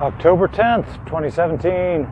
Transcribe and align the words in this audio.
October 0.00 0.46
10th, 0.46 1.04
2017. 1.06 2.04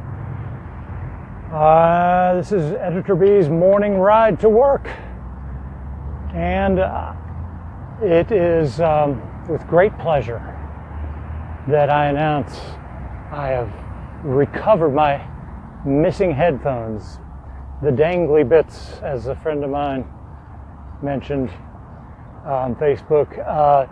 Uh, 1.53 2.35
this 2.35 2.51
is 2.51 2.73
Editor 2.73 3.15
B's 3.15 3.49
morning 3.49 3.97
ride 3.97 4.41
to 4.41 4.49
work. 4.49 4.89
And 6.35 6.81
uh, 6.81 7.15
it 8.03 8.33
is 8.33 8.81
um, 8.81 9.23
with 9.49 9.65
great 9.69 9.97
pleasure 10.01 10.41
that 11.69 11.89
I 11.89 12.07
announce 12.07 12.59
I 13.31 13.51
have 13.51 13.73
recovered 14.25 14.91
my 14.91 15.25
missing 15.87 16.33
headphones, 16.33 17.21
the 17.85 17.91
dangly 17.93 18.49
bits, 18.49 18.99
as 19.05 19.29
a 19.29 19.37
friend 19.37 19.63
of 19.63 19.71
mine 19.71 20.05
mentioned 21.03 21.51
on 22.45 22.75
Facebook, 22.75 23.39
uh, 23.47 23.87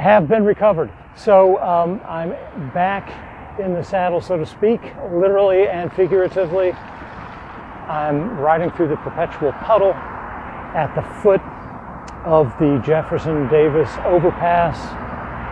have 0.00 0.28
been 0.28 0.46
recovered. 0.46 0.90
So 1.16 1.60
um, 1.60 2.00
I'm 2.06 2.30
back 2.70 3.58
in 3.60 3.74
the 3.74 3.82
saddle, 3.82 4.20
so 4.20 4.36
to 4.38 4.46
speak, 4.46 4.80
literally 5.12 5.68
and 5.68 5.92
figuratively. 5.92 6.72
I'm 7.88 8.38
riding 8.38 8.70
through 8.70 8.88
the 8.88 8.96
perpetual 8.96 9.52
puddle 9.52 9.92
at 9.92 10.94
the 10.94 11.02
foot 11.20 11.42
of 12.24 12.56
the 12.58 12.80
Jefferson 12.84 13.48
Davis 13.48 13.90
overpass. 14.04 14.78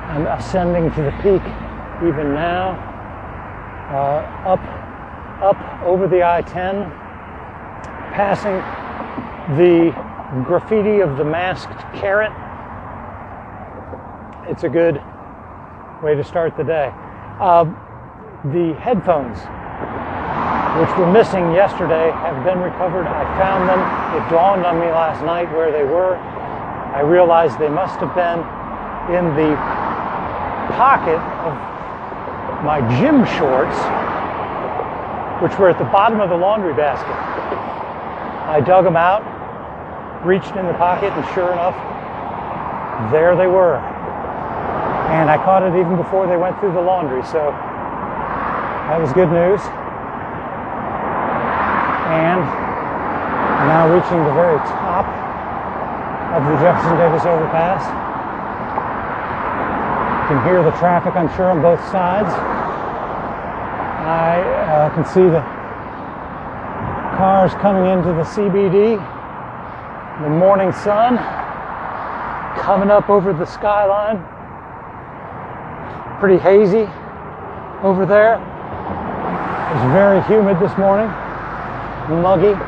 I'm 0.09 0.27
ascending 0.27 0.91
to 0.93 1.03
the 1.03 1.11
peak 1.23 1.43
even 2.07 2.33
now, 2.33 2.79
uh, 3.91 4.49
up, 4.49 4.61
up 5.43 5.83
over 5.83 6.07
the 6.07 6.23
I-10, 6.23 6.89
passing 8.15 8.55
the 9.57 9.91
graffiti 10.45 11.01
of 11.01 11.17
the 11.17 11.25
masked 11.25 11.81
carrot. 11.99 12.33
It's 14.49 14.63
a 14.63 14.69
good 14.69 15.03
way 16.03 16.15
to 16.15 16.23
start 16.23 16.57
the 16.57 16.63
day. 16.63 16.93
Uh, 17.41 17.65
the 18.55 18.75
headphones, 18.79 19.39
which 20.79 20.93
were 20.97 21.11
missing 21.11 21.51
yesterday, 21.53 22.11
have 22.23 22.45
been 22.45 22.61
recovered. 22.61 23.07
I 23.07 23.27
found 23.39 23.69
them. 23.69 23.83
It 24.15 24.31
dawned 24.31 24.65
on 24.65 24.79
me 24.79 24.87
last 24.87 25.25
night 25.25 25.51
where 25.53 25.73
they 25.73 25.83
were. 25.83 26.15
I 26.15 27.01
realized 27.01 27.59
they 27.59 27.69
must 27.69 27.99
have 27.99 28.15
been 28.15 28.39
in 29.11 29.35
the 29.35 29.57
pocket 30.79 31.19
of 31.43 31.55
my 32.65 32.81
gym 33.01 33.27
shorts, 33.39 33.77
which 35.43 35.59
were 35.59 35.69
at 35.69 35.79
the 35.79 35.91
bottom 35.91 36.21
of 36.21 36.29
the 36.29 36.37
laundry 36.37 36.75
basket. 36.75 37.15
I 38.47 38.61
dug 38.61 38.85
them 38.85 38.97
out, 38.97 39.23
reached 40.25 40.55
in 40.55 40.67
the 40.67 40.75
pocket, 40.75 41.13
and 41.13 41.25
sure 41.35 41.53
enough, 41.53 41.75
there 43.11 43.35
they 43.37 43.47
were. 43.47 43.98
And 45.09 45.31
I 45.31 45.37
caught 45.41 45.65
it 45.65 45.73
even 45.73 45.97
before 45.97 46.27
they 46.27 46.37
went 46.37 46.61
through 46.61 46.73
the 46.73 46.85
laundry, 46.85 47.25
so 47.25 47.49
that 47.49 49.01
was 49.01 49.13
good 49.17 49.33
news. 49.33 49.61
And 52.13 52.45
now 53.69 53.89
reaching 53.89 54.21
the 54.25 54.37
very 54.37 54.57
top 54.69 55.09
of 56.37 56.45
the 56.45 56.57
Jefferson 56.61 56.97
Davis 57.01 57.25
overpass. 57.25 57.85
You 60.29 60.37
can 60.37 60.45
hear 60.45 60.63
the 60.63 60.77
traffic, 60.77 61.17
I'm 61.17 61.35
sure, 61.37 61.51
on 61.51 61.63
both 61.63 61.81
sides. 61.89 62.29
I 64.05 64.41
uh, 64.69 64.95
can 64.95 65.05
see 65.05 65.25
the 65.25 65.41
cars 67.17 67.53
coming 67.65 67.89
into 67.91 68.13
the 68.13 68.25
CBD, 68.25 69.01
the 70.23 70.31
morning 70.31 70.71
sun 70.73 71.17
coming 72.61 72.91
up 72.91 73.09
over 73.09 73.33
the 73.33 73.47
skyline 73.47 74.38
pretty 76.19 76.39
hazy 76.39 76.83
over 77.83 78.05
there. 78.05 78.43
It's 79.71 79.85
very 79.95 80.21
humid 80.25 80.59
this 80.59 80.77
morning, 80.77 81.07
muggy. 82.11 82.59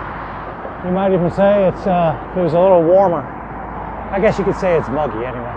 You 0.87 0.93
might 0.93 1.13
even 1.13 1.31
say 1.31 1.67
it's 1.67 1.87
uh, 1.87 2.35
it 2.37 2.41
was 2.41 2.53
a 2.53 2.61
little 2.61 2.85
warmer. 2.85 3.23
I 4.13 4.21
guess 4.21 4.39
you 4.39 4.45
could 4.45 4.57
say 4.57 4.79
it's 4.79 4.89
muggy 4.89 5.25
anyway. 5.27 5.55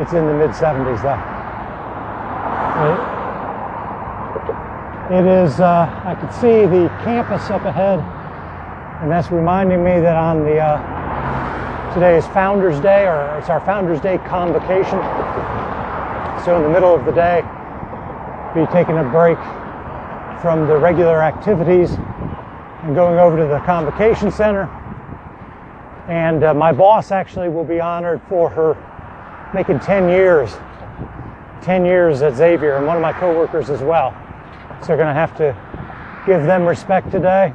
It's 0.00 0.12
in 0.12 0.24
the 0.26 0.32
mid 0.32 0.50
70s 0.50 1.02
though. 1.04 1.20
It, 5.12 5.20
it 5.20 5.44
is. 5.44 5.60
Uh, 5.60 6.02
I 6.04 6.14
could 6.14 6.32
see 6.32 6.64
the 6.64 6.88
campus 7.04 7.50
up 7.50 7.64
ahead, 7.64 8.00
and 9.02 9.10
that's 9.10 9.30
reminding 9.30 9.84
me 9.84 10.00
that 10.00 10.16
on 10.16 10.44
the 10.44 10.58
uh, 10.58 11.92
today 11.94 12.16
is 12.16 12.26
Founders 12.28 12.80
Day, 12.80 13.06
or 13.06 13.38
it's 13.38 13.50
our 13.50 13.60
Founders 13.66 14.00
Day 14.00 14.18
convocation. 14.18 14.98
So 16.44 16.56
in 16.56 16.62
the 16.62 16.68
middle 16.68 16.94
of 16.94 17.04
the 17.04 17.12
day, 17.12 17.42
be 18.54 18.66
taking 18.72 18.96
a 18.98 19.04
break 19.10 19.38
from 20.40 20.66
the 20.68 20.76
regular 20.76 21.22
activities 21.22 21.90
and 22.82 22.94
going 22.94 23.18
over 23.18 23.36
to 23.36 23.46
the 23.46 23.58
convocation 23.66 24.30
center. 24.30 24.68
And 26.08 26.44
uh, 26.44 26.54
my 26.54 26.72
boss 26.72 27.10
actually 27.10 27.48
will 27.48 27.64
be 27.64 27.80
honored 27.80 28.22
for 28.28 28.48
her 28.50 28.76
making 29.52 29.80
10 29.80 30.08
years, 30.08 30.56
10 31.62 31.84
years 31.84 32.22
at 32.22 32.36
Xavier, 32.36 32.76
and 32.76 32.86
one 32.86 32.96
of 32.96 33.02
my 33.02 33.12
coworkers 33.12 33.70
as 33.70 33.80
well. 33.80 34.14
So 34.82 34.90
we're 34.90 34.96
going 34.96 35.08
to 35.08 35.14
have 35.14 35.36
to 35.38 35.56
give 36.26 36.44
them 36.44 36.64
respect 36.64 37.10
today, 37.10 37.52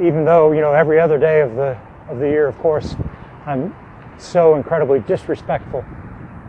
even 0.00 0.24
though 0.24 0.52
you 0.52 0.60
know 0.60 0.72
every 0.72 0.98
other 0.98 1.18
day 1.18 1.42
of 1.42 1.54
the 1.54 1.78
of 2.08 2.18
the 2.18 2.26
year, 2.26 2.48
of 2.48 2.58
course, 2.58 2.96
I'm 3.46 3.74
so 4.18 4.56
incredibly 4.56 5.00
disrespectful 5.00 5.84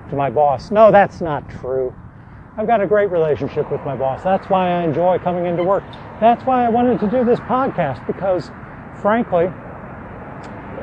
to 0.09 0.15
my 0.15 0.29
boss. 0.29 0.71
No, 0.71 0.91
that's 0.91 1.21
not 1.21 1.49
true. 1.49 1.93
I've 2.57 2.67
got 2.67 2.81
a 2.81 2.87
great 2.87 3.09
relationship 3.09 3.71
with 3.71 3.81
my 3.85 3.95
boss. 3.95 4.23
That's 4.23 4.49
why 4.49 4.69
I 4.69 4.83
enjoy 4.83 5.19
coming 5.19 5.45
into 5.45 5.63
work. 5.63 5.83
That's 6.19 6.43
why 6.45 6.65
I 6.65 6.69
wanted 6.69 6.99
to 6.99 7.09
do 7.09 7.23
this 7.23 7.39
podcast 7.41 8.05
because, 8.05 8.51
frankly, 9.01 9.47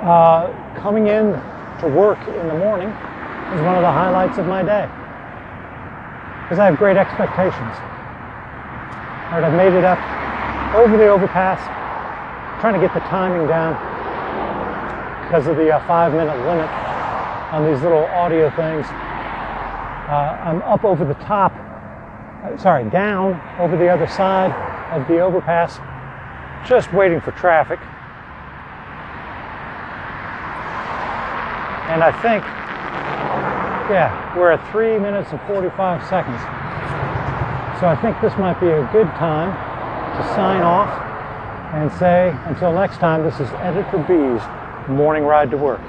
uh, 0.01 0.49
coming 0.81 1.09
in 1.09 1.33
to 1.81 1.89
work 1.89 2.19
in 2.29 2.49
the 2.49 2.59
morning 2.59 2.89
is 2.89 3.61
one 3.61 3.77
of 3.77 3.83
the 3.83 3.93
highlights 3.93 4.39
of 4.39 4.47
my 4.47 4.63
day 4.63 4.89
because 6.47 6.59
I 6.59 6.67
have 6.67 6.79
great 6.79 6.97
expectations. 6.97 7.77
All 9.29 9.43
right, 9.43 9.45
I've 9.45 9.59
made 9.59 9.77
it 9.77 9.85
up 9.85 9.99
over 10.79 10.97
the 10.97 11.09
overpass, 11.09 11.59
trying 12.61 12.75
to 12.75 12.81
get 12.81 12.95
the 12.95 13.01
timing 13.11 13.49
down 13.49 13.75
because 15.27 15.49
of 15.49 15.57
the 15.57 15.75
uh, 15.75 15.85
five 15.89 16.13
minute 16.13 16.39
limit 16.47 16.71
on 17.51 17.67
these 17.67 17.83
little 17.83 18.07
audio 18.15 18.49
things. 18.55 18.87
Uh, 20.09 20.39
I'm 20.41 20.63
up 20.63 20.85
over 20.85 21.05
the 21.05 21.15
top, 21.15 21.53
uh, 22.45 22.57
sorry, 22.59 22.89
down 22.91 23.41
over 23.59 23.77
the 23.77 23.89
other 23.89 24.07
side 24.07 24.53
of 24.93 25.09
the 25.09 25.19
overpass, 25.19 25.81
just 26.69 26.93
waiting 26.93 27.21
for 27.21 27.33
traffic. 27.33 27.81
And 31.91 32.05
I 32.05 32.13
think, 32.23 32.45
yeah, 33.91 34.37
we're 34.37 34.53
at 34.53 34.71
three 34.71 34.97
minutes 34.97 35.33
and 35.33 35.41
45 35.43 36.03
seconds. 36.09 36.41
So 37.81 37.89
I 37.89 37.99
think 38.01 38.21
this 38.21 38.37
might 38.39 38.61
be 38.61 38.69
a 38.69 38.89
good 38.93 39.09
time 39.19 39.51
to 40.17 40.29
sign 40.37 40.63
off 40.63 40.89
and 41.75 41.91
say, 41.99 42.33
until 42.47 42.73
next 42.73 42.99
time, 42.99 43.25
this 43.25 43.41
is 43.41 43.51
Editor 43.55 43.99
B's 44.07 44.89
Morning 44.89 45.25
Ride 45.25 45.51
to 45.51 45.57
Work. 45.57 45.81